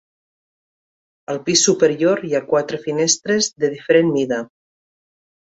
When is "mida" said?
4.17-4.45